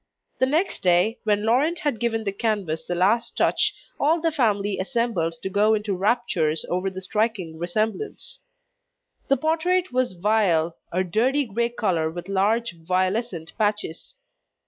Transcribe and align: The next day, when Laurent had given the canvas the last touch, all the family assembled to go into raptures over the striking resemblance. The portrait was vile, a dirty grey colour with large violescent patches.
The 0.39 0.47
next 0.47 0.81
day, 0.81 1.19
when 1.25 1.43
Laurent 1.43 1.77
had 1.77 1.99
given 1.99 2.23
the 2.23 2.31
canvas 2.31 2.83
the 2.83 2.95
last 2.95 3.37
touch, 3.37 3.71
all 3.99 4.19
the 4.19 4.31
family 4.31 4.79
assembled 4.79 5.33
to 5.43 5.47
go 5.47 5.75
into 5.75 5.93
raptures 5.95 6.65
over 6.69 6.89
the 6.89 7.03
striking 7.03 7.59
resemblance. 7.59 8.39
The 9.27 9.37
portrait 9.37 9.93
was 9.93 10.13
vile, 10.13 10.75
a 10.91 11.03
dirty 11.03 11.45
grey 11.45 11.69
colour 11.69 12.09
with 12.09 12.29
large 12.29 12.73
violescent 12.79 13.55
patches. 13.59 14.15